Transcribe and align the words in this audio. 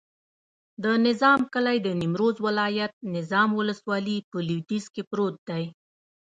د 0.83 0.85
نظام 1.07 1.39
کلی 1.53 1.77
د 1.85 1.87
نیمروز 2.01 2.35
ولایت، 2.47 2.93
نظام 3.15 3.49
ولسوالي 3.59 4.17
په 4.29 4.37
لویدیځ 4.47 4.85
کې 4.93 5.03
پروت 5.09 5.35
دی. 5.49 5.63